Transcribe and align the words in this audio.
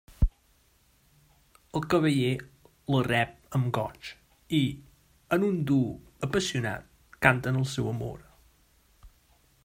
El 1.79 1.83
cavaller 1.93 2.31
la 2.93 3.01
rep 3.07 3.59
amb 3.59 3.69
goig 3.79 4.09
i, 4.59 4.61
en 5.37 5.45
un 5.49 5.59
duo 5.73 5.91
apassionat, 6.29 6.87
canten 7.27 7.61
el 7.61 7.69
seu 7.75 7.91
amor. 7.93 8.25